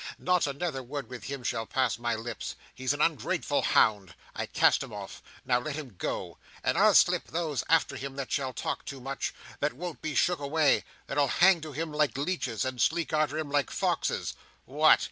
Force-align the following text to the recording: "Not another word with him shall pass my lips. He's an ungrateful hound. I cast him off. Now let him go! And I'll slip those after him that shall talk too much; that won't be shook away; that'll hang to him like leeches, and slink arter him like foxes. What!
"Not 0.17 0.47
another 0.47 0.81
word 0.81 1.09
with 1.11 1.25
him 1.25 1.43
shall 1.43 1.67
pass 1.67 1.99
my 1.99 2.15
lips. 2.15 2.55
He's 2.73 2.91
an 2.91 3.01
ungrateful 3.03 3.61
hound. 3.61 4.15
I 4.35 4.47
cast 4.47 4.81
him 4.81 4.91
off. 4.91 5.21
Now 5.45 5.59
let 5.59 5.75
him 5.75 5.93
go! 5.99 6.39
And 6.63 6.75
I'll 6.75 6.95
slip 6.95 7.27
those 7.27 7.63
after 7.69 7.95
him 7.95 8.15
that 8.15 8.31
shall 8.31 8.51
talk 8.51 8.83
too 8.83 8.99
much; 8.99 9.31
that 9.59 9.73
won't 9.73 10.01
be 10.01 10.15
shook 10.15 10.39
away; 10.39 10.85
that'll 11.05 11.27
hang 11.27 11.61
to 11.61 11.71
him 11.71 11.93
like 11.93 12.17
leeches, 12.17 12.65
and 12.65 12.81
slink 12.81 13.13
arter 13.13 13.37
him 13.37 13.51
like 13.51 13.69
foxes. 13.69 14.33
What! 14.65 14.99